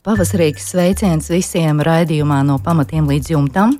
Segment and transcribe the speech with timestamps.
[0.00, 3.74] Pavasarīgs sveiciens visiem raidījumā no pamatiem līdz jumtam.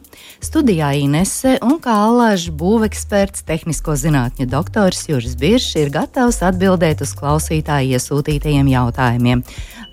[0.44, 7.14] Studijā Inese un kā alažs būveksperts, tehnisko zinātņu doktors Juris Biršs ir gatavs atbildēt uz
[7.16, 9.46] klausītāju iesūtītajiem jautājumiem.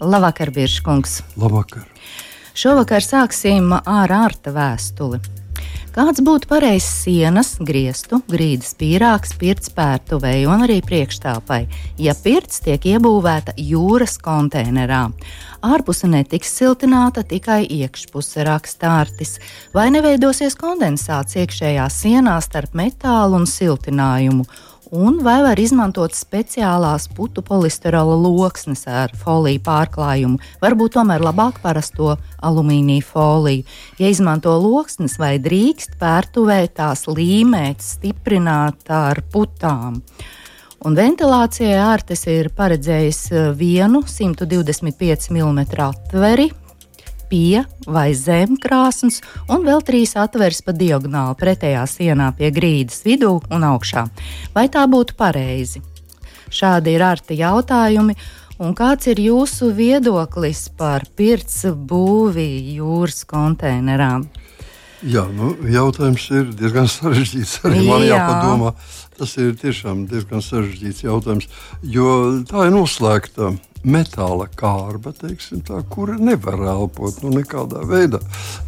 [0.04, 1.21] Labvakar, Birškungs!
[1.40, 1.88] Labvakar!
[2.57, 5.23] Šovakar sāksim ar ārta vēstuli.
[5.97, 11.63] Kāds būtu pareizs sienas, griestu, grīdas pīrāgs, pirts pērtuvei un arī priekštāpai,
[11.98, 15.07] ja pirts tiek iebūvēta jūras konteinerā?
[15.65, 19.39] Ārpuse netiks siltināta, tikai iekšpuse rakstārtis,
[19.73, 24.45] vai neveidosies kondensāts iekšējā sienā starp metālu un siltinājumu,
[24.91, 32.16] un vai var izmantot speciālās putu polisterola loksnes ar foliju pārklājumu, varbūt tomēr labāk parasto
[32.46, 33.66] alumīnija foliju.
[33.99, 40.02] Ja izmanto loksnes, vai drīkst pērtuvē tās līmēt, stiprināt ar putām.
[40.85, 43.22] Un ventilācijai ārtes ir paredzējis
[43.57, 46.51] vienu 125 mm atveri,
[47.29, 53.37] pie vai zem krāsnes, un vēl trīs atveres pa diagonāli pretējā sienā pie grīdas vidū
[53.53, 54.07] un augšā.
[54.55, 55.83] Vai tā būtu pareizi?
[56.49, 58.17] Šādi ir arti jautājumi.
[58.57, 64.16] Un kāds ir jūsu viedoklis par pirts būvi jūras konteinerā?
[65.05, 67.59] Jā, nu, jautājums ir diezgan sarežģīts.
[67.69, 68.16] Arī man Jā.
[68.16, 68.72] jāpadomā.
[69.18, 71.50] Tas ir tiešām diezgan sarežģīts jautājums,
[71.81, 72.09] jo
[72.50, 73.56] tā ir noslēgta
[73.88, 78.19] metāla kārba, teiksim, tā, kura nevar elpot nu, nekādā veidā.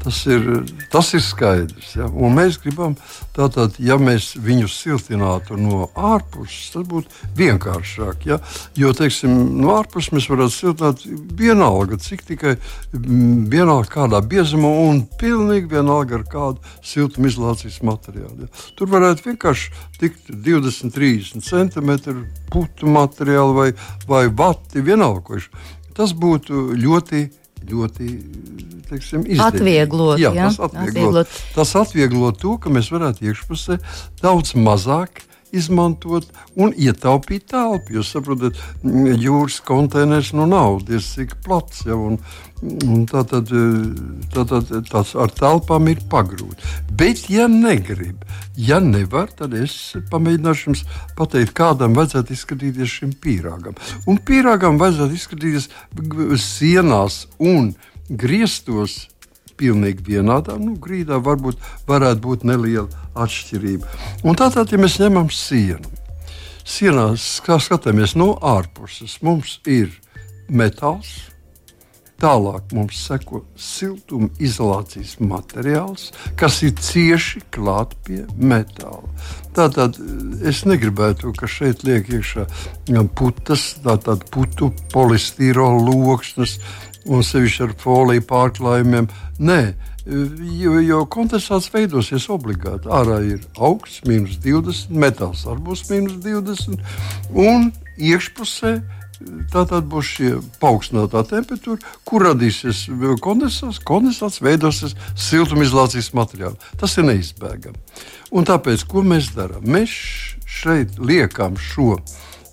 [0.04, 0.46] Tas ir,
[0.94, 1.94] tas ir skaidrs.
[1.98, 2.08] Ja?
[2.10, 2.96] Un mēs gribam,
[3.36, 8.28] tātad, ja mēs viņu siltinātu no ārpuses, tas būtu vienkāršāk.
[8.30, 8.40] Ja?
[8.80, 11.06] Jo teiksim, no ārpuses mēs varētu siltināt
[11.40, 18.48] vienalga, cik tikai mm, vienalga kādā biezumā un pilnīgi vienalga ar kādu siltumizolācijas materiālu.
[18.48, 18.68] Ja?
[18.80, 22.16] Tur varētu vienkārši tikt 20, 30 centimetri
[22.52, 23.70] putu materiālu vai,
[24.10, 24.84] vai vati.
[24.86, 25.42] Vienalga.
[25.98, 27.28] Tas būtu ļoti
[27.70, 28.06] ļoti
[28.90, 30.90] teiksim, atvieglot, jā, jā, tas atvieglot.
[30.90, 31.40] atvieglot.
[31.56, 33.80] Tas atvieglot to, ka mēs varētu iekšpusē
[34.24, 35.24] daudz mazāk
[35.56, 36.28] izmantot
[36.60, 37.98] un ietaupīt telpu.
[37.98, 41.84] Jūs saprotat, jūras konteiners nu nav diezgan plats.
[41.88, 42.20] Ja, un,
[42.62, 43.52] un tā tad,
[44.34, 46.74] tā tad tas ar telpām ir pagrūti.
[47.00, 48.26] Bet, ja negrib,
[48.60, 49.76] ja nevar, tad es
[50.12, 50.86] pamēģināšu jums
[51.18, 53.78] pateikt, kādam vajadzētu izskatīties šim pīrāgam.
[54.10, 55.70] Un pīrāgam vajadzētu izskatīties
[56.44, 57.74] sienās un
[58.10, 59.06] griestos
[59.60, 60.58] pilnīgi vienādā.
[60.60, 63.96] Nu, grīdā varbūt varētu būt neliela atšķirība.
[64.24, 65.96] Un tātad, ja mēs ņemam sienu,
[66.64, 69.92] sienās skatāmies no ārpuses, mums ir
[70.50, 71.30] metāls.
[72.20, 79.08] Tālāk mums seko siltumizolācijas materiāls, kas ir cieši klāts pie metāla.
[79.56, 79.96] Tātad
[80.44, 82.44] es negribētu, ka šeit liek iekšā
[83.16, 86.58] putas, tātad putu polistīrola loksnes,
[87.08, 89.10] un sevišķi ar foliju pārklājumiem.
[89.40, 89.60] Nē,
[90.60, 92.90] jo, jo kondensāts veidosies obligāti.
[92.92, 96.80] Ārā ir augsts, minus 20, metāls arī būs minus 20,
[97.36, 98.80] un iekšpusē
[99.52, 100.30] tā tad būs šī
[100.62, 102.86] paaugstinātā temperatūra, kur radīsies
[103.24, 103.82] kondensāts.
[103.84, 106.60] Kondensāts veidosies siltumizolācijas materiāli.
[106.80, 107.80] Tas ir neizbēgami.
[108.32, 109.66] Un tāpēc, ko mēs darām?
[109.68, 109.92] Mēs
[110.50, 111.98] šeit liekam šo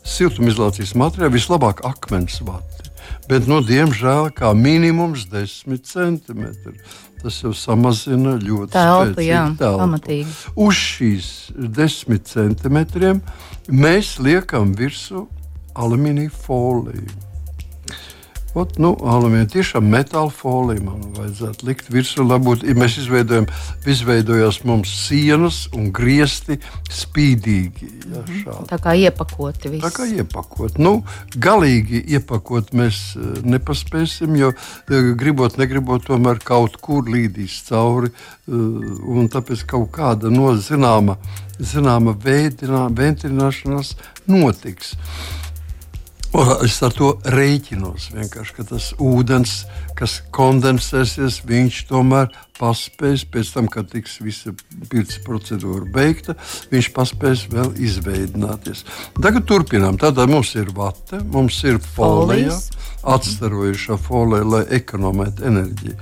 [0.07, 2.76] siltumizolācijas materiālu vislabāk akmens vatu
[3.31, 6.77] bet, nu, diemžēl, kā minimums 10 centimetri.
[7.23, 10.19] Tas jau samazina ļoti telpu, jā, telpu.
[10.67, 13.23] Uz šīs 10 centimetriem
[13.73, 15.25] mēs liekam virsū
[15.77, 17.26] alumīnija foliju.
[18.57, 22.25] Ot, nu, alumīnija tiešām metāla folija man vajadzētu likt virsū.
[22.25, 23.45] Labūt, ja mēs izveidojam,
[23.85, 26.57] izveidojās mums sienas un griesti
[26.89, 27.91] spīdīgi.
[28.07, 28.41] Ja, mhm.
[28.47, 28.69] šādi.
[28.71, 29.85] Tā kā iepakoti viss.
[29.85, 30.81] Tā kā iepakot.
[30.81, 30.95] Nu,
[31.37, 38.09] galīgi iepakot mēs eh, nepaspēsim, jo eh, gribot, negribot, tomēr kaut kur līdīs cauri.
[38.09, 41.21] Eh, un tāpēc kaut kāda no zināma,
[41.61, 43.99] zināma veidināšanās
[44.33, 44.97] notiks.
[46.35, 48.11] Es ar to rēķinos.
[48.33, 49.63] Ka tas ūdens,
[49.97, 54.53] kas kondensēsies, viņš tomēr paspēs pēc tam, kad tiks visa
[54.91, 56.37] pirts procedūra beigta,
[56.73, 58.85] viņš paspēs vēl izveidināties.
[59.21, 60.01] Tagad turpinām.
[60.01, 62.59] Tātad mums ir vate, mums ir folija,
[63.17, 65.99] atstarojušā folija, lai ekonomētu enerģiju.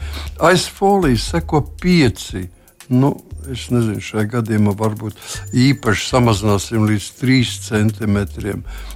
[0.51, 2.49] Aiz folijas seko pieci
[2.93, 3.15] Nu,
[3.49, 5.17] es nezinu, šajā gadījumā varbūt
[5.57, 8.94] īpaši samazināsim līdz 3 centimetriem mm,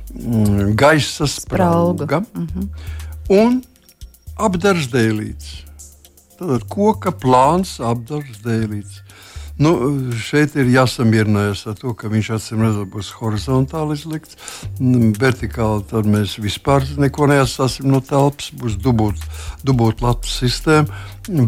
[0.75, 2.69] gaisa sprauga mm -hmm.
[3.29, 3.63] un
[4.93, 5.65] dēlītes.
[6.39, 7.81] Tad koka plāns
[8.45, 9.03] dēlītes.
[9.59, 9.73] Nu,
[10.15, 14.37] šeit ir jāsamierinās ar to, ka viņš atcīm redzot būs horizontāli izlikts.
[14.79, 18.77] Mm, vertikāli tad mēs vispār neko neatstāsim no telpas, būs
[19.67, 20.87] dubult latu sistēma,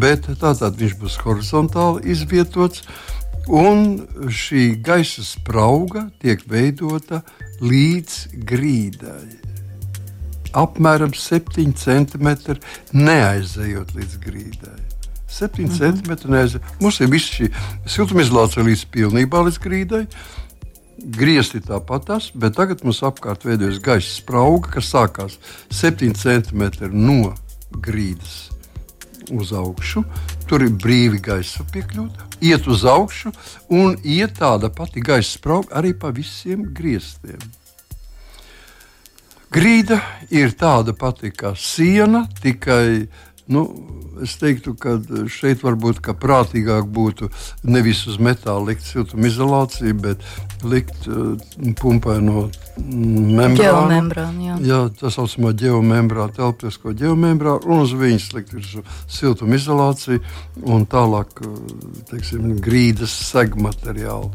[0.03, 2.83] bet tātad viņš būs horizontāli izvietots.
[3.47, 7.23] Un šī gaisa sprauga tiek veidota
[7.61, 9.39] līdz grīdai.
[10.57, 12.29] Apmēram 7 cm
[12.91, 14.79] neaizejot līdz grīdai.
[15.31, 15.77] 7 mm -hmm.
[15.77, 16.59] centimetri.
[16.81, 17.51] Mums ir viss šī
[17.87, 20.05] siltumizolācija līdz pilnībā līdz grīdai.
[21.01, 27.33] Griezti tāpatās, bet tagad mums apkārt veidojas gaisa sprauga, kas sākās 7 centimetri no
[27.71, 28.51] grīdas
[29.29, 30.03] uz augšu.
[30.49, 33.31] Tur ir brīvi gaisa piekļūt, iet uz augšu
[33.69, 37.39] un iet tāda pati gaisa sprauga arī pa visiem grieztiem.
[39.51, 39.97] Grīda
[40.31, 43.09] ir tāda pati kā siena, tikai
[43.49, 43.63] Nu,
[44.21, 44.97] es teiktu, ka
[45.31, 47.29] šeit varbūt prātīgāk būtu
[47.63, 50.25] nevis uz metāla likt siltumizolāciju, bet
[50.67, 51.33] likt uh,
[51.79, 52.45] pumpai no
[52.77, 54.01] membrāna.
[54.45, 54.59] Jā.
[54.65, 58.55] jā, tā saucamā geomembrāna, telpisko geomembrānu, un uz viņas likt
[59.09, 60.21] siltumizolāciju
[60.69, 61.57] un tālāk uh,
[62.13, 64.31] teiksim, grīdas segmateriālu.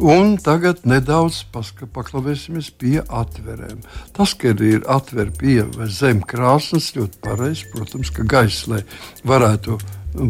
[0.00, 3.82] Un tagad nedaudz paklausīsimies pie atverēm.
[4.16, 7.66] Tas, ka ir atveri pie zem krāsnes, ļoti pareizi.
[7.74, 8.80] Protams, ka gaisa, lai
[9.28, 9.76] varētu,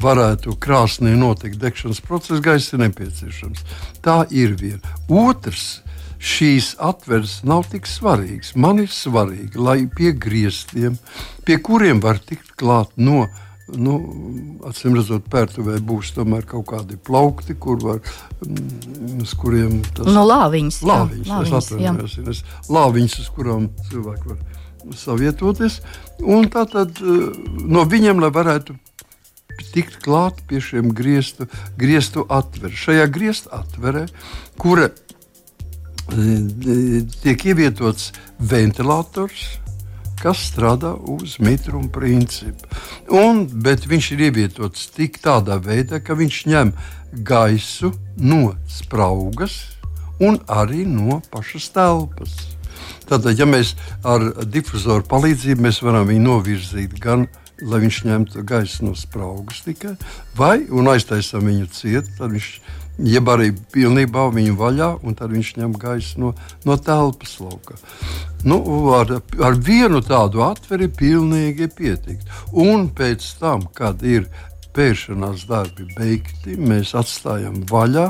[0.03, 3.63] varētu krāsnī notikt degšanas process, gaisa ir nepieciešams.
[4.03, 4.97] Tā ir viena.
[5.07, 5.85] Otrs,
[6.19, 8.57] šīs atveres nav tik svarīgas.
[8.59, 10.99] Man ir svarīgi, lai pie griestiem,
[11.47, 13.29] pie kuriem var tikt klāt no
[13.79, 13.97] nu,
[14.69, 18.01] acīm redzot, pērtuvē būs tomēr kaut kādi plaukti, kur var,
[18.47, 22.19] mm, uz kuriem tas no nu, lāviņas, lāviņas, jā, lāviņas.
[22.33, 24.41] Es, lāviņas, uz kurām cilvēki var
[24.97, 25.81] savietoties.
[26.21, 27.05] Un tātad eh,
[27.69, 28.77] no viņiem, lai varētu
[29.75, 31.47] tikt klāt pie šiem griestu,
[31.79, 32.77] griestu atverēm.
[32.85, 34.07] Šajā griestu atverē,
[34.61, 34.95] kura eh,
[37.23, 39.41] tiek ievietots ventilators,
[40.21, 42.69] kas strādā uz mitruma principu.
[43.09, 46.73] Un, bet viņš ir ievietots tik tādā veidā, ka viņš ņem
[47.27, 49.59] gaisu no spraugas
[50.21, 52.37] un arī no pašas telpas.
[53.11, 53.75] Tātad, ja mēs
[54.07, 57.27] ar difuzoru palīdzību mēs varam viņu novirzīt gan
[57.61, 59.97] lai viņš ņemtu gaisu no spraugas tikai,
[60.37, 60.63] vai
[60.95, 62.49] aiztaisām viņu ciet, tad viņš
[63.07, 66.35] jeb arī pilnībā viņu vaļā, un tad viņš ņem gaisu no,
[66.67, 67.79] no telpas lauka.
[68.45, 68.61] Nu,
[68.97, 72.29] ar, ar vienu tādu atveri pilnīgi pietikt.
[72.57, 74.29] Un pēc tam, kad ir
[74.77, 78.07] pēršanās darbi beigti, mēs atstājam vaļā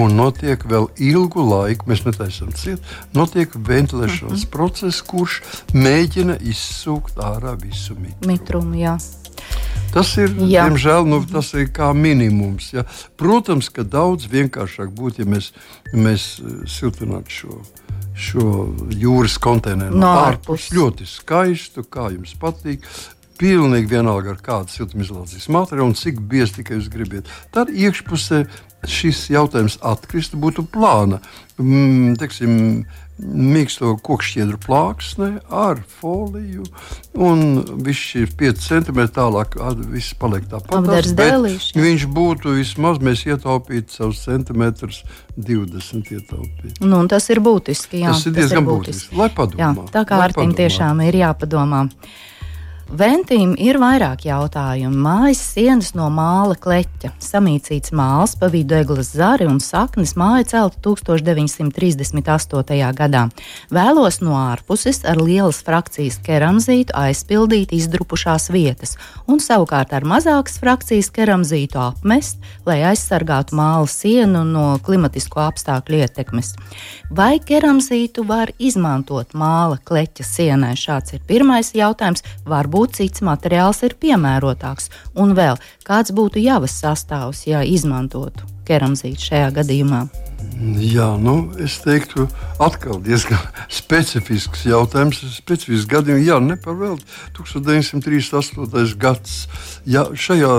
[0.00, 2.82] un notiek vēl ilgu laiku, mēs netaisam ciet,
[3.14, 4.50] notiek ventilēšanas mm -hmm.
[4.50, 5.40] process, kurš
[5.74, 8.32] mēģina izsūkt ārā visu mitrumu.
[8.32, 8.98] mitrumu jā.
[9.90, 10.66] Tas ir, Jā.
[10.68, 12.70] diemžēl, nu, tas ir kā minimums.
[12.72, 12.84] Ja.
[13.18, 15.50] Protams, ka daudz vienkāršāk būtu, ja mēs,
[15.92, 17.56] mēs eh, siltinātu šo,
[18.14, 18.44] šo
[18.94, 20.68] jūras konteineru no ārpus.
[20.76, 22.86] Ļoti skaistu, kā jums patīk.
[23.40, 27.30] Pilnīgi vienalga ar kādu siltumizolācijas materiālu un cik bieži tikai jūs gribat.
[27.54, 28.44] Tad iekšpusē
[28.88, 31.20] šis jautājums atkristu būtu plāna.
[31.60, 32.52] Mm, teksim,
[33.20, 36.64] mīksto kokšķiedru plāksne ar foliju.
[37.20, 37.42] Un
[37.84, 39.58] viss šīs 5 centimetri tālāk,
[39.92, 41.10] viss paliek tāpat.
[41.76, 45.02] Viņš būtu vismaz, mēs ietaupītu savus centimetrus,
[45.36, 46.80] 20 ietaupītu.
[46.84, 48.04] Nu, tas ir būtiski.
[48.04, 49.12] Jā, tas ir diezgan tas ir būtiski.
[49.12, 49.20] būtiski.
[49.20, 49.60] Lai padomā.
[49.60, 51.86] Jā, tā kā ar tiem tiešām ir jāpadomā.
[52.90, 54.98] Ventīm ir vairāk jautājumu.
[54.98, 60.74] Mājas sienas no māla kleķa, samīcīts māls, pa vidu eglis zari un saknes māja celta
[60.82, 62.90] 1938.
[62.98, 63.30] gadā.
[63.70, 68.98] Vēlos no ārpuses ar lielas frakcijas keramzītu aizpildīt izdrupušās vietas,
[69.30, 76.58] un savukārt ar mazākas frakcijas keramzītu apmest, lai aizsargātu māla sienu no klimatisko apstākļu ietekmes.
[77.14, 80.74] Vai keramzītu var izmantot māla kleķa sienai?
[80.74, 82.22] Šāds ir pirmais jautājums.
[82.50, 89.54] Varbūt cits materiāls ir piemērotāks, un vēl kāds būtu jāvas sastāvs, ja izmantotu keramzītu šajā
[89.60, 90.04] gadījumā.
[90.80, 92.26] Jā, nu, es teiktu,
[92.60, 93.40] atkal diezgan
[93.80, 95.22] specifisks jautājums.
[95.32, 97.06] Specifisks gadījums, jā, neparvēlti
[97.38, 98.96] 1938.
[99.00, 99.36] gads.
[99.88, 100.50] Ja šajā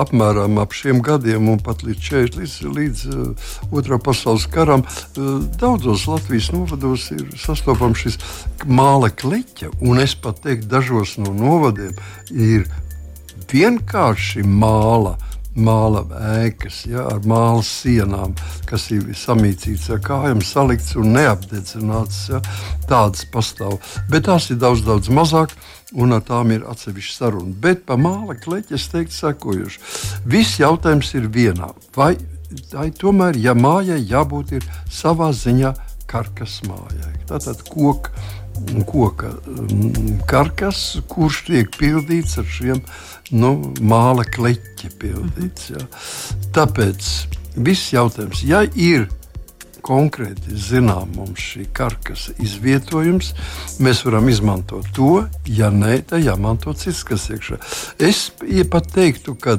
[0.00, 5.32] apmērā ap šiem gadiem, un pat līdz 40, līdz, līdz uh, Otrā pasaules karam, uh,
[5.60, 8.20] daudzos Latvijas novados ir sastopams šis
[8.64, 11.96] māla kliķa, un es pat teiktu, dažos no novadiem
[12.30, 12.68] ir
[13.50, 15.16] vienkārši māla
[15.56, 16.04] māla
[16.44, 18.36] ēkas, ja, ar māla sienām,
[18.70, 22.22] kas ir samīcīts ar kājām, salikts un neapdedzināts.
[22.30, 22.40] Ja,
[22.90, 23.78] tādas pastāv.
[24.10, 25.56] Bet tās ir daudz, daudz mazāk.
[25.90, 27.50] Un ar tām ir atsevišķa saruna.
[27.58, 29.80] Bet par māla kleķi es teiktu, sekojuši.
[30.30, 31.72] Viss jautājums ir vienā.
[31.96, 32.12] Vai,
[32.70, 35.74] vai tomēr, ja mājai jābūt savā ziņā
[36.10, 38.14] karkas mājai, tātad koka
[38.88, 39.32] koka
[40.30, 42.82] karkas, kurš tiek pildīts ar šiem
[43.30, 44.92] nu, māla kleķi.
[45.00, 45.86] Pildīts, ja.
[46.56, 47.08] Tāpēc
[47.56, 49.08] viss jautājums, ja ir
[49.84, 53.32] konkrēti zinām mums šī karkasa izvietojums,
[53.82, 57.60] mēs varam izmantot to, ja nē, tad jāmanto cits, kas iekšā.
[58.10, 58.28] Es
[58.70, 59.58] pat teiktu, ka,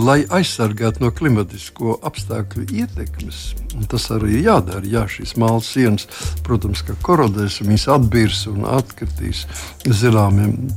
[0.00, 3.42] lai aizsargātu no klimatisko apstākļu ietekmes,
[3.90, 4.84] tas arī jādara.
[4.86, 6.06] Jā, šīs mākslas sienas,
[6.46, 9.46] protams, ka korodēs, viņas atbirs un atkritīs
[9.86, 10.70] zināmiem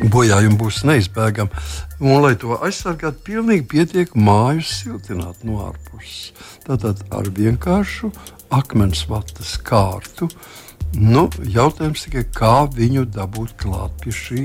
[0.00, 1.64] bojājumi būs neizbēgami.
[2.02, 6.32] Un, lai to aizsargātu, pilnīgi pietiek māju siltināt no ārpuses.
[6.66, 8.12] Tātad ar vienkāršu
[8.52, 10.28] akmens vatas kārtu.
[10.92, 14.42] Nu, jautājums tikai, kā viņu dabūt klāt pie šī,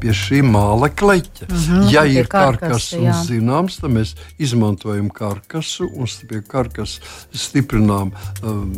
[0.00, 1.48] pie šī māla kleķa.
[1.50, 7.00] Mm -hmm, ja ir karkas un zināms, tad mēs izmantojam karkasu un pie karkas
[7.32, 8.72] stiprinām um,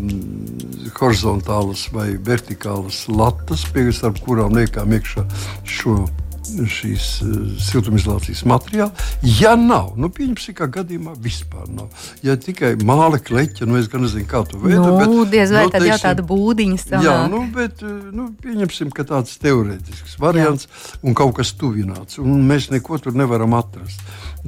[0.99, 3.93] horizontālas vai vertikālas latas, pie
[4.25, 5.25] kurām liekam iekšā
[5.64, 6.07] šo
[6.49, 9.07] šīs uh, siltumizolācijas materiāli.
[9.38, 11.90] Ja nav, nu, pieņemsim, kā gadījumā vispār nav.
[12.25, 15.02] Ja tikai māla kleķa, nu, es gan nezinu, kā to veidot.
[15.09, 17.07] Nu, diez vai nu, tad teiksim, jau tāda būdiņa sanāk.
[17.09, 21.02] Jā, nu, bet, uh, nu, pieņemsim, ka tāds teorētisks variants jā.
[21.02, 24.02] un kaut kas tuvināts, un mēs neko tur nevaram atrast.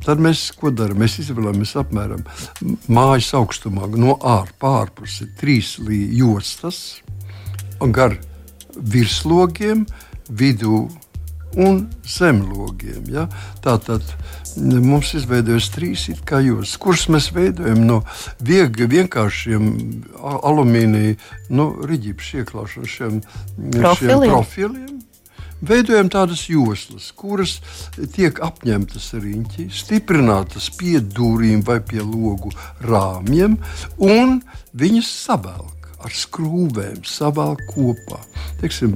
[0.05, 1.01] Tad mēs ko darām?
[1.03, 2.23] Mēs izvēlamies apmēram
[2.89, 5.77] mājas augstumā no ārpuses trīs
[6.15, 7.01] jostas
[7.89, 8.17] gar
[8.77, 9.87] virslogiem,
[10.29, 10.89] vidū
[11.59, 13.05] un zemlogiem.
[13.11, 13.27] Ja?
[13.65, 14.05] Tātad
[14.57, 18.01] mums izveidojas trīs jostas, kuras mēs veidojam no
[18.43, 19.69] viegli vienkāršiem
[20.21, 21.17] alumīnija
[21.55, 23.21] nu, riģības ieklāšanas šiem
[23.79, 24.35] profiliem.
[24.35, 24.97] Profiliem.
[25.61, 27.59] Veidojam tādas joslas, kuras
[28.15, 32.49] tiek apņemtas riņķi, stiprinātas pie durvīm vai pie logu
[32.81, 33.59] rāmjiem,
[34.01, 34.39] un
[34.73, 38.21] viņas savelk ar skrūvēm savēl kopā.
[38.61, 38.95] Teiksim,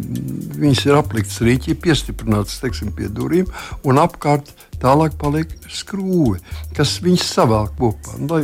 [0.58, 3.48] viņas ir apliktas rīķī, piestiprinātas teiksim, pie durvīm,
[3.84, 6.40] un apkārt tālāk paliek skrūve,
[6.76, 8.16] kas viņas savēl kopā.
[8.20, 8.40] Nu,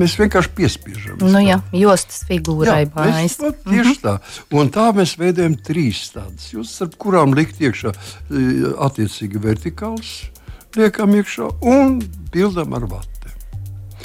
[0.00, 1.20] mēs vienkārši piespiežam.
[1.22, 3.38] Nu, jā, jostas figūrai bājas.
[3.38, 4.00] Tieši mm -hmm.
[4.02, 4.16] tā.
[4.58, 8.46] Un tā mēs veidojam trīs tādas jostas, ar kurām likt iekšā e,
[8.88, 10.30] attiecīgi vertikāls,
[10.76, 13.15] liekam iekšā un pildam ar vatu.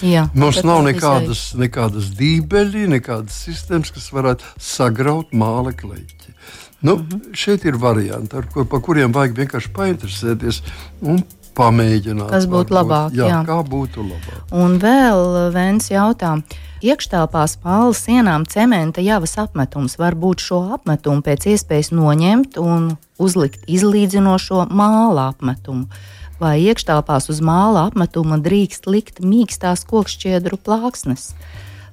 [0.01, 6.34] Jā, Mums nav nekādas, nekādas dībeļi, nekādas sistēmas, kas varētu sagraut māla kleķi.
[6.81, 7.36] Nu, mm -hmm.
[7.38, 10.62] Šeit ir varianti, ar ko, kuriem vajag vienkārši painteresēties
[11.01, 11.22] un
[11.55, 12.29] pamēģināt.
[12.29, 13.13] Kas būtu labāk?
[13.13, 14.41] Jā, jā, kā būtu labāk.
[14.51, 16.43] Un vēl viens jautājums.
[16.81, 20.00] Iekštelpās māla sienām cementa javas apmetums.
[20.01, 25.86] Varbūt šo apmetumu pēc iespējas noņemt un uzlikt izlīdzinošo māla apmetumu
[26.42, 31.32] vai iekštelpās uz māla apmetuma drīkst likt mīkstās kokšķiedru plāksnes,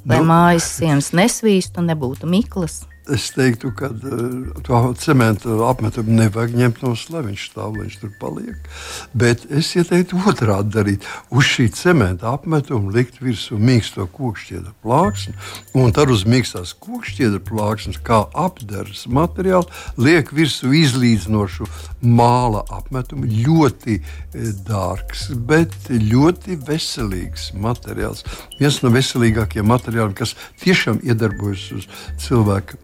[0.08, 2.82] lai nu, mājas sienas nesvīstu un nebūtu miklas.
[3.08, 7.26] Es teiktu, ka uh, to cementu apmetumu nevajag ņemt no slēpta.
[7.28, 8.68] Viņš stāv, viņš tur paliek.
[9.16, 11.06] Bet es ieteiktu otrādi darīt.
[11.34, 15.34] Uz šī cementa apmetuma likt virsū mīksto kokšķiedra plāksni,
[15.78, 19.66] un tad uz mīkstās kokšķiedra plāksnes, kā apdars materiālu,
[19.98, 21.66] liek virsū izlīdzinošu
[22.04, 23.26] māla apmetumu.
[23.48, 28.24] Ļoti e, dārgs, bet ļoti veselīgs materiāls.
[28.60, 31.90] Viens no veselīgākajiem materiāliem, kas tiešām iedarbojas uz
[32.22, 32.78] cilvēku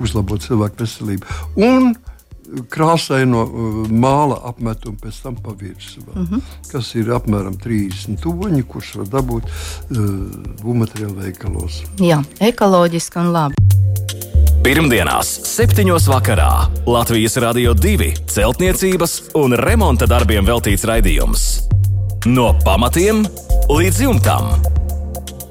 [0.00, 1.26] uzlabot cilvēku veselību.
[1.60, 1.92] Un
[2.70, 6.34] krāsaino uh, māla apmetumu pēc tam pa virsmu, uh mhm.
[6.34, 6.70] -huh.
[6.72, 9.98] kas ir apmēram 30 toņi, kurus var dabūt uh,
[10.62, 11.82] būvmateriālu veikalos.
[11.98, 13.54] Jā, ekoloģiski un labi.
[14.60, 15.88] Pirmdienās, 7.
[16.06, 21.46] vakarā Latvijas Rādio 2 celtniecības un remonta darbiem veltīts raidījums.
[22.26, 23.24] No pamatiem
[23.72, 24.52] līdz jumtam.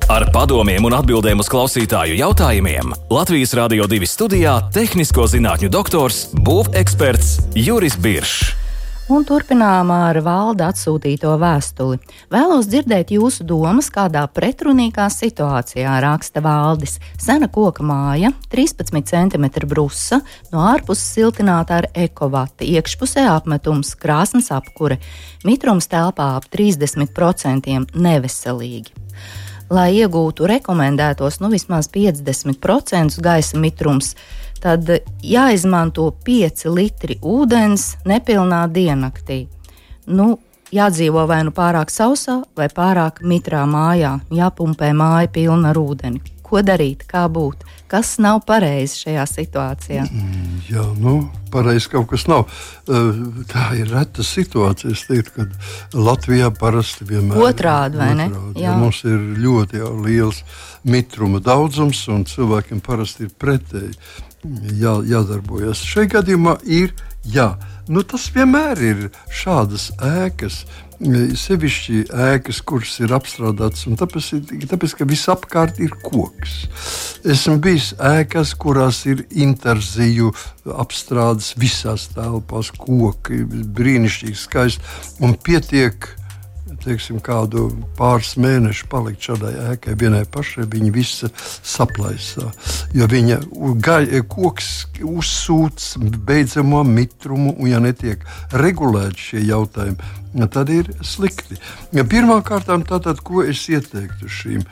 [0.09, 7.53] Ar padomiem un atbildēm uz klausītāju jautājumiem Latvijas Rādio 2 studijā- tehnisko zinātņu doktors, būveksperts
[7.53, 8.55] Juris Biršs.
[9.13, 11.99] Un turpinām ar valda atsūtīto vēstuli.
[12.31, 16.97] Vēlos dzirdēt jūsu domas, kādā pretrunīgā situācijā raksta valdis.
[17.15, 24.97] Sena koka māja, 13 cm brusa, no ārpuses siltināta ar ekovati, iekšpusē apmetums, krāsnes apkure,
[25.45, 28.89] mitrums telpā ap 30% neveselīgi
[29.69, 34.15] lai iegūtu rekomendētos nu, vismaz 50% gaisa mitrums,
[34.59, 34.89] tad
[35.23, 39.45] jāizmanto 5 litri ūdens nepilnā diennaktī.
[40.09, 40.37] Nu,
[40.73, 46.21] jādzīvo vai nu pārāk sausā, vai pārāk mitrā mājā, jāpumpē māja pilna ar ūdeni.
[46.43, 47.65] Ko darīt, kā būt?
[47.89, 50.03] Kas nav pareizi šajā situācijā?
[50.05, 51.15] Mm, jā, nu,
[51.49, 52.45] pareizi kaut kas nav.
[52.85, 54.93] Tā ir reta situācija.
[54.93, 58.29] Es teiktu, ka Latvijā parasti vienmēr otrādi, vai ne?
[58.29, 58.77] Otrādi, jā.
[58.77, 60.43] Mums ir ļoti jā, liels
[60.85, 63.95] mitruma daudzums, un cilvēkiem parasti ir pretēji
[64.79, 65.81] jā, jādarbojas.
[65.89, 66.93] Šajā gadījumā ir
[67.25, 67.53] jā.
[67.89, 70.63] Nu, tas vienmēr ir šādas ēkas.
[70.99, 74.25] Sevišķi ēkas, kuras ir apstrādātas, un tāpēc,
[74.67, 76.57] tāpēc ka visapkārt ir koks.
[77.23, 80.33] Esmu bijis ēkās, kurās ir interziju
[80.75, 86.11] apstrādes visās telpās, koki, brīnišķīgi skaisti un pietiek
[86.83, 92.49] teiksim, kādu pāris mēnešus palikt šādai ēkai, vienai pašai, viņa visa saplaisā.
[92.95, 93.41] Jo viņa
[93.85, 94.69] gaļa, koks
[95.05, 95.89] uzsūc
[96.27, 100.15] beidzamo mitrumu, un ja netiek regulēti šie jautājumi,
[100.53, 101.57] tad ir slikti.
[101.95, 104.65] Ja Pirmkārt, tātad, ko es ieteiktu šīm,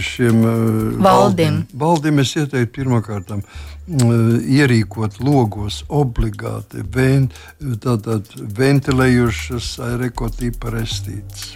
[0.00, 1.02] šiem valdim?
[1.04, 3.32] Valdim, valdim es ieteiktu pirmkārt
[3.86, 7.28] ierīkot logos obligāti ven,
[7.82, 8.26] tātad,
[8.58, 11.52] ventilējušas aerokotīpa restītes,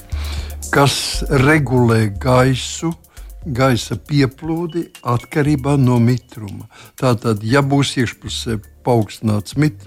[0.71, 2.95] kas regulē gaisu.
[3.41, 6.67] Gaisa pieplūdi atkarībā no mitruma.
[7.01, 9.85] Tātad, ja būs iekšpusē paaugstināts, mit,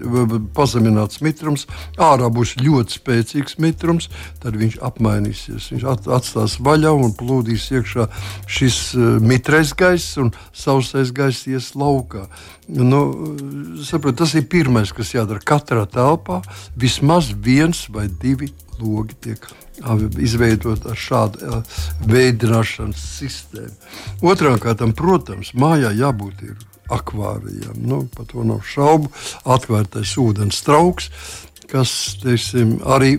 [0.57, 1.67] pazemināts mitrums,
[2.01, 4.10] ārā būs ļoti spēcīgs mitrums,
[4.41, 5.69] tad viņš apmainīsies.
[5.74, 5.86] Viņš
[6.17, 8.07] atstās vaļā un plūdīs iekšā
[8.50, 12.27] šis uh, mitrais gaiss un sausais gaiss ies laukā.
[12.74, 13.03] Nu,
[13.86, 15.43] saprot, tas ir pirmais, kas jādara.
[15.43, 16.41] Katrā telpā
[16.79, 19.45] vismaz viens vai divi logi tiek
[20.21, 23.73] izveidot ar šādu uh, veidināšanas sistēmu.
[24.21, 26.55] Otrām kārtām, protams, mājā jābūt ir
[26.93, 27.75] akvārijam.
[27.79, 29.11] Nu, par to nav šaubu.
[29.49, 31.09] Atvērtais ūdens trauks,
[31.71, 33.17] kas teiksim, arī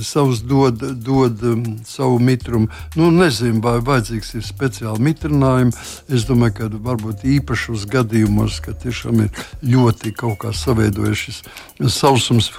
[0.00, 2.68] savus dod, dod um, savu mitrumu.
[2.94, 5.74] Nu, nezinu, vai vajadzīgs ir speciāli mitrinājumi.
[6.08, 11.42] Es domāju, ka varbūt īpašos gadījumos, kad tiešām ir ļoti kaut kā savaidojušies
[11.90, 12.52] sausums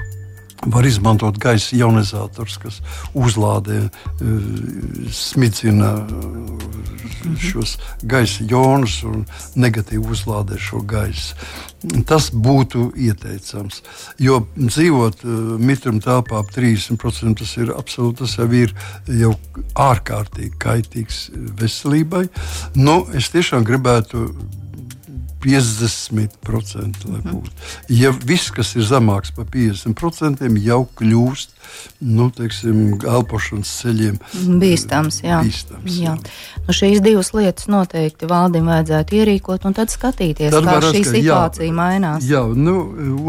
[0.66, 2.82] Var izmantot gaisa ionizators, kas
[3.18, 6.82] uzlādē, eh, smidzina eh,
[7.42, 11.36] šos gaisa ionus un negatīvi uzlādē šo gaisu.
[12.06, 13.82] Tas būtu ieteicams.
[14.22, 18.74] Jo dzīvot uh, mitruma telpā ap 30% tas ir absolūti, tas jau ir
[19.10, 19.32] jau
[19.82, 21.24] ārkārtīgi kaitīgs
[21.58, 22.28] veselībai.
[22.78, 24.28] Nu, es tiešām gribētu
[25.44, 27.08] 50%.
[27.08, 27.42] Mhm.
[27.90, 31.58] Ja viss, kas ir zemāks par 50%, jau kļūst
[32.02, 34.18] nu, teiksim, elpošanas ceļiem
[34.62, 35.22] bīstams.
[35.24, 35.42] Jā.
[35.46, 36.16] bīstams jā.
[36.16, 36.66] Jā.
[36.66, 41.14] Nu, šīs divas lietas noteikti valdim vajadzētu ierīkot un tad skatīties, tad kā šī ka,
[41.16, 42.28] situācija jā, mainās.
[42.30, 42.76] Jā, nu,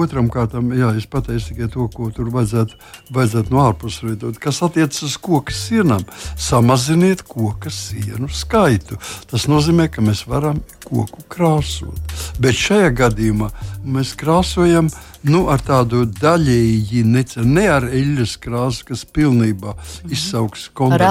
[0.03, 2.79] otram kārtam, jā, es pateicu tikai to, ko tur vajadzētu,
[3.14, 4.40] vajadzētu no ārpuses veidot.
[4.42, 6.05] Kas attiecas uz koku sienām,
[6.40, 9.01] samaziniet koku sienu skaitu.
[9.31, 12.02] Tas nozīmē, ka mēs varam koku krāsot.
[12.43, 13.51] Bet šajā gadījumā
[13.83, 14.91] mēs krāsojam
[15.23, 20.15] nu, ar tādu daļēji, ne, ne ar eļļas krāsu, kas pilnībā mhm.
[20.15, 21.03] izsauks kondensātu.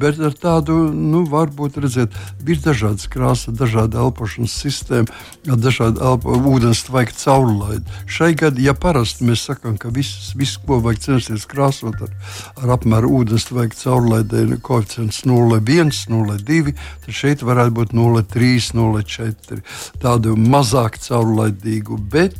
[0.00, 6.84] Bet ar tādu, nu, varbūt redzēt, ir dažādas krāsas, dažāda elpošanas sistēma, dažādi elpo, ūdens
[6.88, 7.84] tvaika caurlaidi.
[8.10, 12.14] Šai gadījumā, ja parasti mēs sakām, ka viss, viss ko vajag censties krāsot ar,
[12.62, 19.60] ar apmēru ūdens tvaika caurlaidē, koeficients 0,1, 0,2, tad šeit varētu būt 0,3, 0,4.
[20.00, 22.38] Tādu mazāk caurlaidīgu, bet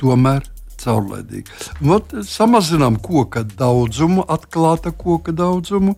[0.00, 0.44] tomēr
[0.84, 1.48] caurlaidīgi.
[1.94, 5.96] Ot, samazinām koka daudzumu, atklāta koka daudzumu.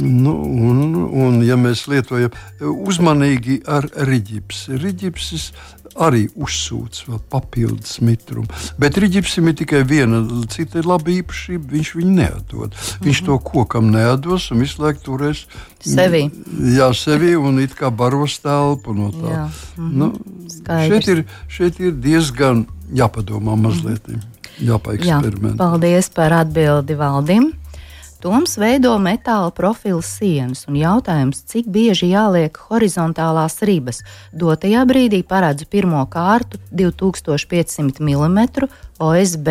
[0.00, 5.46] Nu, un, un, ja mēs lietojam uzmanīgi ar riģipsi, riģipsis
[5.98, 8.48] arī uzsūc vēl papildus mitrumu.
[8.80, 10.20] Bet rīķim ir tikai viena
[10.52, 11.72] cita laba īpašība.
[11.74, 12.76] Viņš viņu neatdod.
[13.02, 13.26] Viņš mm -hmm.
[13.26, 15.46] to kokam neatdos un visu laiku turēs
[15.80, 16.30] sevi.
[16.76, 19.30] Jā, sevi un it kā baros telpu no tā.
[19.30, 19.48] Jā.
[19.76, 19.96] Mm -hmm.
[19.96, 20.12] nu,
[20.66, 24.08] šeit, ir, šeit ir diezgan jāpadomā mazliet.
[24.08, 24.28] Mm -hmm.
[24.60, 25.54] Jāpaeksperimentē.
[25.54, 27.52] Jā, paldies par atbildi valdim.
[28.20, 34.02] Toms veido metāla profila sienas, un jautājums, cik bieži jāliek horizontālās ribas.
[34.36, 38.68] Dotajā brīdī paredzu pirmo kārtu 2500 mm
[39.00, 39.48] OSB,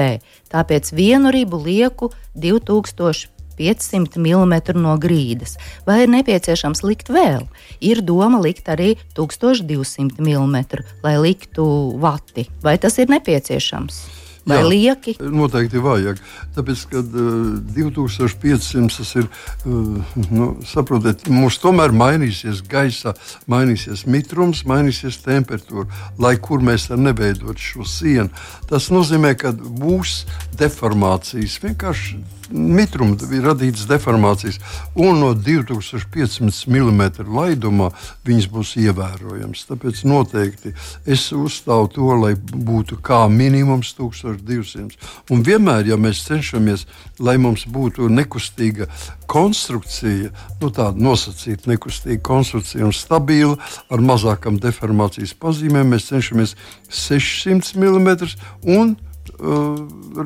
[0.54, 5.58] tāpēc vienu ribu lieku 2000 500 mm no grīdas.
[5.84, 7.44] Vai ir nepieciešams likt vēl?
[7.84, 10.64] Ir doma likt arī 1200 mm,
[11.04, 11.68] lai liktu
[12.00, 12.48] vati.
[12.64, 14.19] Vai tas ir nepieciešams?
[14.48, 15.16] Vai Jā, lieki?
[15.20, 16.22] Noteikti vajag.
[16.56, 19.28] Tāpēc, kad uh, 2500 tas ir,
[19.66, 23.16] uh, nu, saprotiet, mums tomēr mainīsies gaisa,
[23.52, 25.88] mainīsies mitrums, mainīsies temperatūra,
[26.22, 28.30] lai kur mēs arī neveidotu šo sienu.
[28.70, 30.24] Tas nozīmē, ka būs
[30.60, 31.60] deformācijas.
[31.64, 32.20] Vienkārši
[32.52, 34.60] mitruma radītas deformācijas,
[34.96, 37.90] un no 2500 mm laidumā
[38.28, 39.66] viņas būs ievērojamas.
[39.70, 40.74] Tāpēc noteikti
[41.06, 44.98] es uzstāvu to, lai būtu kā minimums 1200.
[45.34, 46.86] Un vienmēr, ja mēs cenšamies,
[47.20, 48.90] lai mums būtu nekustīga
[49.30, 50.32] konstrukcija,
[50.62, 53.60] nu, tāda nosacīta nekustīga konstrukcija un stabila,
[53.90, 56.56] ar mazākām deformācijas pazīmēm, mēs cenšamies
[56.90, 59.09] 600 mm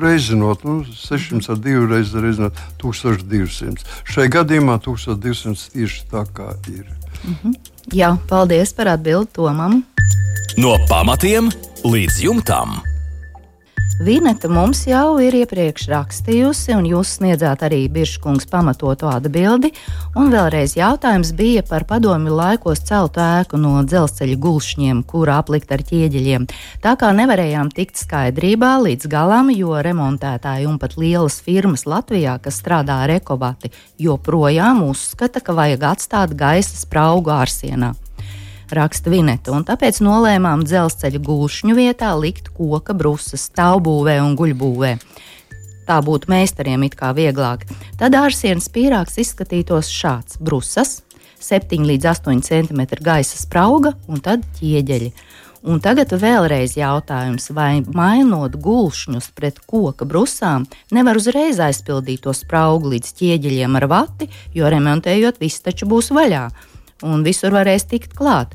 [0.00, 3.84] reizinot, nu, 600 ar 2 reizes reizinot 1200.
[4.04, 6.86] Šai gadījumā 1200 tieši tā kā ir.
[7.24, 7.54] Mm -hmm.
[7.92, 9.82] Jā, paldies par atbildi Tomam.
[10.56, 11.50] No pamatiem
[11.84, 12.93] līdz jumtam.
[14.02, 19.70] Vineta mums jau ir iepriekš rakstījusi, un jūs sniedzāt arī Biržkungs pamatotu atbildi.
[20.18, 25.86] Un vēlreiz jautājums bija par padomju laikos celtu ēku no dzelzceļa gulšņiem, kura aplikta ar
[25.86, 26.50] ķieģeļiem.
[26.82, 32.58] Tā kā nevarējām tikt skaidrībā līdz galam, jo remontētāji un pat lielas firmas Latvijā, kas
[32.64, 33.70] strādā ar ekobati,
[34.02, 37.94] joprojām uzskata, ka vajag atstāt gaisa spraugu ārsienā
[38.76, 44.92] raksta Vineta, un tāpēc nolēmām dzelzceļa gulšņu vietā likt koka brusas stāvbūvē un guļbūvē.
[45.84, 47.66] Tā būtu meistariem it kā vieglāk.
[48.00, 51.02] Tad ārsienas pīrāgs izskatītos šāds- brusas,
[51.40, 55.12] 7 līdz 8 cm gaisa sprauga un tad ķieģeļi.
[55.64, 62.92] Un tagad vēlreiz jautājums, vai mainot gulšņus pret koka brusām, nevar uzreiz aizpildīt to spraugu
[62.92, 66.50] līdz ķieģeļiem ar vati, jo remontējot viss taču būs vaļā
[67.02, 68.54] un visur varēs tikt klāt.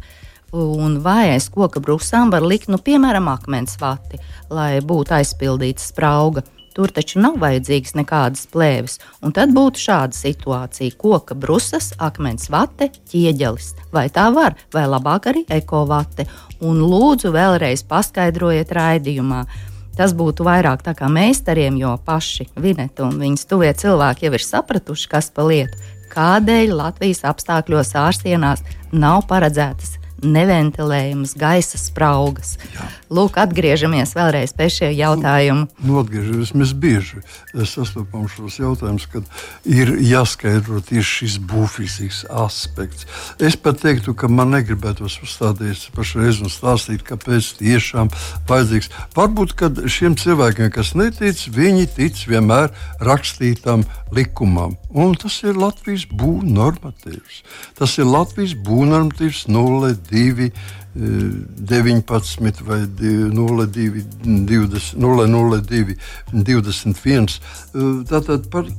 [0.52, 4.18] Un vai aiz koka brūsām var likt, nu, piemēram, akmens vati,
[4.50, 6.44] lai būtu aizpildīta sprauga.
[6.74, 9.00] Tur taču nav vajadzīgas nekādas plēves.
[9.26, 13.74] Un tad būtu šāda situācija: koka brusas, akmens vate, ķieģelis.
[13.94, 16.26] Vai tā var, vai labāk arī ekovate?
[16.66, 19.44] Un lūdzu, vēlreiz paskaidrojiet raidījumā.
[20.00, 24.46] Tas būtu vairāk tā kā meistariem, jo paši Vineta un viņas tuvie cilvēki jau ir
[24.46, 25.78] sapratuši, kas pa lietu
[26.10, 28.64] kādēļ Latvijas apstākļos ārstienās
[28.96, 32.58] nav paredzētas neventilējamas gaisa spraugas.
[32.74, 32.88] Jā.
[33.14, 35.68] Lūk, atgriežamies vēlreiz pie šī jautājuma.
[35.80, 37.24] Nu, nu, atgriežamies, mēs bieži
[37.70, 39.26] sastopam šos jautājumus, kad
[39.66, 43.08] ir jāskaidro tieši šis būvfizisks aspekts.
[43.42, 48.12] Es pat teiktu, ka man negribētos uzstāties pašreiz un stāstīt, kāpēc tiešām
[48.50, 48.92] vajadzīgs.
[49.18, 52.70] Varbūt, kad šiem cilvēkiem, kas netic, viņi tic vienmēr
[53.04, 54.76] rakstītam likumam.
[54.90, 57.42] Un tas ir Latvijas būvnormatīvs.
[57.78, 60.09] Tas ir Latvijas būvnormatīvs 02.
[60.10, 64.06] 19 vai 02,
[64.46, 65.96] 20, 002,
[66.34, 67.40] 21.
[68.10, 68.74] Tātad par uh,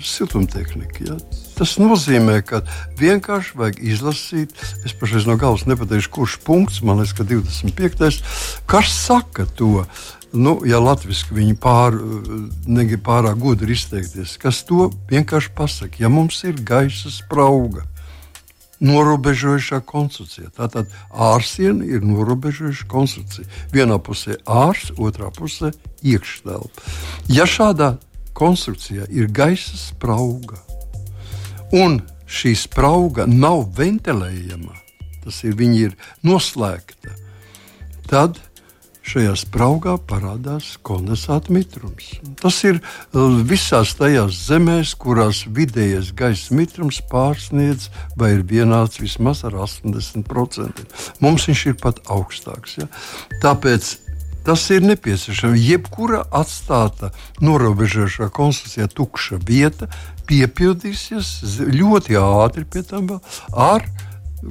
[0.00, 1.04] siltumtehniku.
[1.08, 1.16] Ja?
[1.58, 2.62] Tas nozīmē, ka
[3.00, 4.54] vienkārši vajag izlasīt,
[4.86, 8.22] es pašreiz no galvas nepateikšu, kurš punkts, man liekas, ka 25.
[8.70, 9.84] kas saka to.
[10.30, 11.98] Nu, ja latviešu viņi pār,
[12.70, 17.82] negrib pārāk gudri izteikties, kas to vienkārši pasakā, ja mums ir gaisa sprauga,
[18.80, 20.50] norobežojošā konstrukcija.
[20.56, 23.46] Tātad ārsiena ir norobežojoša konstrukcija.
[23.72, 26.86] Vienā pusē ārs, otrā pusē iekštelpa.
[27.28, 27.94] Ja šādā
[28.36, 30.60] konstrukcijā ir gaisa sprauga
[31.76, 34.74] un šī sprauga nav ventilējama,
[35.24, 37.14] tas ir, ir noslēgta,
[38.10, 38.38] tad
[39.06, 42.12] šajā spraugā parādās kondensāta mitrums.
[42.40, 47.88] Tas ir uh, visās tajās zemēs, kurās vidējais gaisa mitrums pārsniedz
[48.20, 50.86] vai ir vienāds vismaz ar 80%.
[51.24, 52.78] Mums viņš ir pat augstāks.
[52.82, 52.88] Ja?
[53.42, 53.96] Tāpēc
[54.40, 55.60] Tas ir nepieciešams.
[55.60, 57.10] Jebkura atstāta
[57.44, 59.90] norobežošā konstrukcijā tukša vieta
[60.30, 63.12] piepildīsies ļoti ātri pie tam
[63.52, 63.84] ar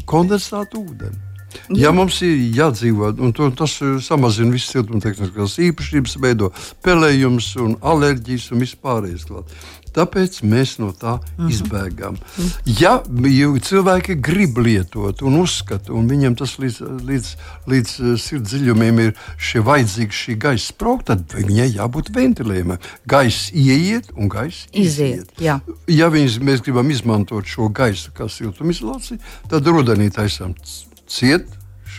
[0.06, 1.29] kondensātu ūdeni.
[1.78, 6.54] Ja mums ir jādzīvo, un to, tas eh, samazina visas siltumtehniskās īpašības, veido
[6.86, 9.28] pelējumus un alerģijas un vispārējais.
[9.94, 11.46] Tāpēc mēs no tā uh mhm.
[11.46, 11.52] -huh.
[11.54, 12.16] izbēgam.
[12.16, 12.82] Uh -huh.
[12.82, 13.04] Ja
[13.70, 17.36] cilvēki grib lietot un uzskata, un viņiem tas līdz, līdz,
[17.68, 19.14] līdz eh, sirds dziļumiem ir
[19.64, 22.78] vajadzīgs šī gaisa sprauga, tad viņai jābūt ventilējumam.
[23.06, 25.14] Gaisa ieiet un gaisa iziet.
[25.14, 25.30] iziet.
[25.40, 25.60] Jā.
[25.88, 30.54] Ja viņas, mēs gribam izmantot šo gaisu kā siltumizolāciju, tad rudenī taisām
[31.10, 31.48] ciet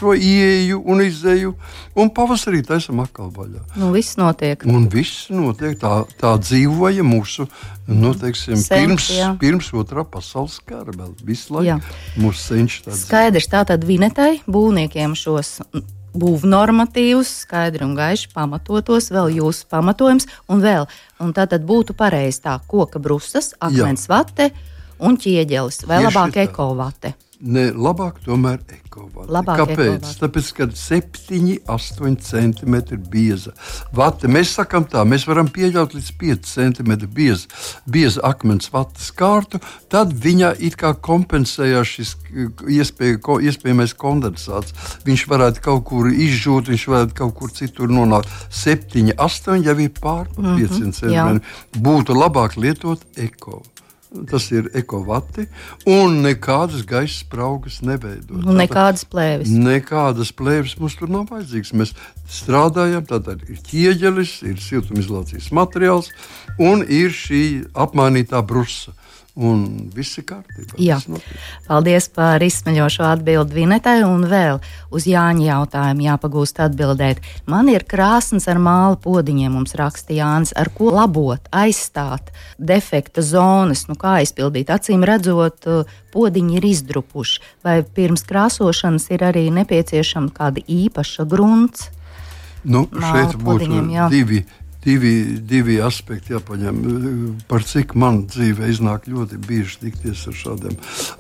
[0.01, 1.53] šo ieeju un izēju,
[2.01, 3.61] un pavasarī taisam atkal vaļā.
[3.77, 4.63] Nu, viss notiek.
[4.65, 5.77] Un viss notiek.
[5.81, 7.45] Tā, tā dzīvoja mūsu
[7.91, 9.31] nu, teiksim, Sen, pirms, jā.
[9.41, 10.95] pirms otrā pasaules kara.
[10.95, 11.81] Vēl visu laiku
[12.23, 15.59] mūsu senči tā Skaidrs, tā tad vinetai būvniekiem šos
[16.11, 20.89] būvnormatīvus, skaidri un gaiši pamatotos, vēl jūsu pamatojums, un vēl,
[21.23, 24.17] un tā tad būtu pareizi tā koka brusas, akmens Jā.
[24.17, 24.51] vate
[24.99, 27.15] un ķieģelis, vai Tieši labāk ekovate.
[27.41, 28.59] Ne, labāk tomēr.
[29.33, 29.79] Labāk Kāpēc?
[29.81, 30.17] ekovati.
[30.21, 32.75] Tāpēc, ka 7, 8 cm
[33.09, 33.55] bieza
[33.97, 34.29] vata.
[34.29, 37.49] Mēs sakām tā, mēs varam pieļaut līdz 5 cm bieza,
[37.89, 42.13] bieza akmens vatas kārtu, tad viņā it kā kompensējās šis
[42.77, 44.77] iespēja, ko, iespējamais kondensāts.
[45.09, 48.29] Viņš varētu kaut kur izžūt, viņš varētu kaut kur citur nonākt.
[48.53, 51.13] 7, 8 jau ir pār Mhm, 500 cm.
[51.17, 51.41] jā.
[51.73, 53.63] Būtu labāk lietot eko.
[54.27, 55.45] Tas ir ekovati,
[55.87, 58.41] un nekādas gaisa spraugas neveidot.
[58.43, 59.53] Un nekādas plēves.
[59.55, 61.71] Nekādas plēves mums tur nav vajadzīgas.
[61.79, 61.95] Mēs
[62.27, 66.11] strādājam, tātad ir ķieģelis, ir siltumizolācijas materiāls
[66.59, 67.45] un ir šī
[67.87, 68.97] apmainītā brusa.
[69.41, 70.77] Un viss ir kārtībā.
[70.77, 70.99] Jā.
[71.65, 74.03] Paldies par izsmeļošo atbildi Vinetai.
[74.05, 74.59] Un vēl
[74.93, 77.23] uz Jāņa jautājumu jāpagūst atbildēt.
[77.49, 82.29] Man ir krāsnes ar māla podiņiem, mums raksta Jānis, ar ko labot, aizstāt
[82.61, 84.73] defekta zonas, nu kā aizpildīt.
[84.75, 85.65] Acīm redzot,
[86.13, 87.41] podiņi ir izdrupuši.
[87.65, 91.89] Vai pirms krāsošanas ir arī nepieciešama kāda īpaša grunts?
[92.61, 94.07] Nu, Māla šeit būtu podiņiem, jā.
[94.13, 94.43] divi,
[94.85, 95.15] divi,
[95.47, 96.81] divi aspekti jāpaņem.
[97.51, 100.77] Par cik man dzīvē iznāk ļoti bieži tikties ar šādiem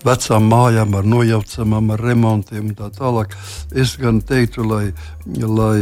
[0.07, 3.37] vecām mājām, ar nojaucamām, ar remontiem un tā tālāk.
[3.71, 4.85] Es gan teiktu, lai,
[5.27, 5.77] lai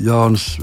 [0.00, 0.54] Jānis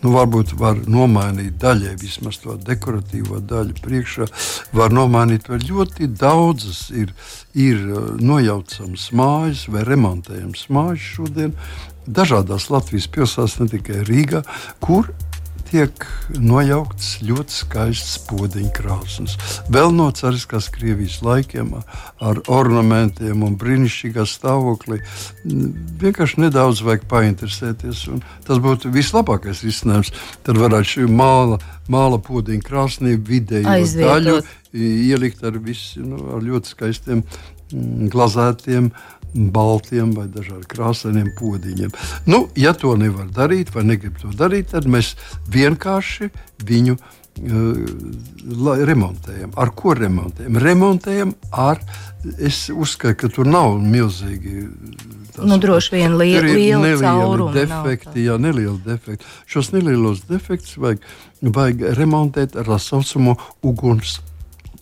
[0.00, 4.28] nu, varbūt var nomainīt daļai, vismaz to dekoratīvo daļu priekšā,
[4.76, 6.88] var nomainīt vēl ļoti daudzas.
[6.92, 7.14] Ir,
[7.54, 7.80] ir
[8.20, 11.56] nojaucamas mājas vai remontējamas mājas šodien
[12.10, 14.42] dažādās Latvijas pilsētās, ne tikai Rīgā,
[14.82, 15.10] kur
[15.70, 19.36] tiek nojauktas ļoti skaistas podziņa krāsnes.
[19.72, 21.72] Vēl no cariskās Krievijas laikiem,
[22.20, 25.00] ar ornamentiem un brīnišķīgā stāvoklī.
[26.02, 28.06] Vienkārši nedaudz vajag painteresēties.
[28.46, 30.12] Tas būtu vislabākais risinājums.
[30.46, 34.40] Tad varētu šī māla, māla podziņa krāsnī vidēji daļu
[34.74, 37.24] ielikt ar, visi, nu, ar ļoti skaistiem
[38.10, 38.90] glazētiem
[39.34, 41.90] baltiem vai dažādiem krāsainiem podziņiem.
[42.26, 45.14] Nu, ja to nevar darīt, vai negrib to darīt, tad mēs
[45.54, 46.30] vienkārši
[46.66, 49.52] viņu uh, remontējam.
[49.56, 50.58] Ar ko remontējam?
[50.60, 51.80] Remontējam ar,
[52.38, 54.68] es uzskatu, ka tur nav milzīgi.
[55.34, 56.16] tās- Nu, droši vien
[56.82, 56.82] liela
[57.14, 59.24] nav defekti, jā, nelieli defekti.
[59.46, 60.98] Šos nelielos defektus vajag,
[61.42, 64.18] vajag remontēt ar tā saucamo uguns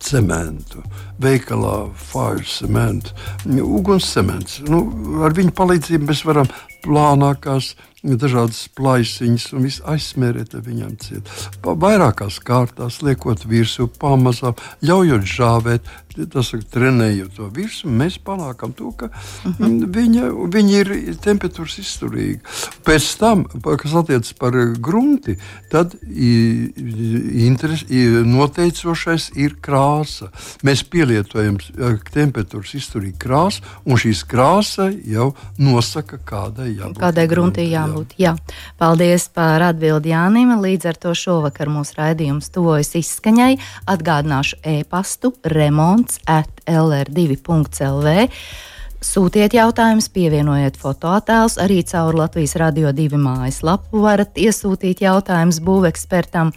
[0.05, 0.83] cementu.
[1.23, 1.89] Veikalā
[3.65, 4.61] uguns cements.
[4.69, 4.85] Nu,
[5.27, 6.51] ar viņu palīdzību mēs varam
[6.87, 11.31] plānākās, dažādas plaisiņas un visu aizsmērēt ar viņiem ciet.
[11.65, 14.55] Pa vairākās kārtās, liekot virsū, pamazām,
[14.87, 15.89] ļaujot žāvēt,
[16.33, 19.87] tas ir trenējot to virsmu, mēs panākam to, ka uh -huh.
[19.95, 22.41] viņa, viņa ir temperatūras izturīga.
[22.85, 25.37] Pēc tam, kas attiecas par grunti,
[25.71, 27.85] tad interes,
[28.25, 30.31] noteicošais ir krāsa.
[30.63, 36.99] Mēs pielietojam eh, temperatūras izturīgu krāsu, un šīs krāsa jau nosaka, kādai jābūt.
[36.99, 38.15] Kādai gruntī jābūt.
[38.21, 38.37] Jā.
[38.79, 40.55] Paldies par atbildi Jānim.
[40.63, 43.59] Līdz ar to šovakar mūsu raidījums tuvojas izskaņai.
[43.89, 48.29] Atgādināšu e-pastu remonts at lr2.lv.
[48.99, 51.55] Sūtiet jautājumus, pievienojiet fotoattēlus.
[51.63, 56.51] Arī caur Latvijas radio divu mājaslapu varat iesūtīt jautājumus būvekspertam.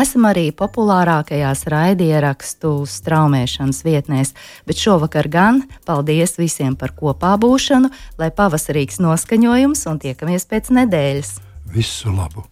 [0.00, 4.32] Esam arī populārākajās raidierakstu straumēšanas vietnēs,
[4.64, 11.36] bet šovakar gan paldies visiem par kopā būšanu, lai pavasarīgs noskaņojums un tiekamies pēc nedēļas.
[11.76, 12.48] Visu labu!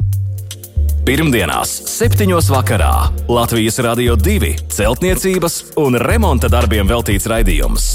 [1.08, 2.28] Pirmdienās, 7.
[2.52, 7.94] vakarā Latvijas Rādio 2 celtniecības un remonta darbiem veltīts raidījums.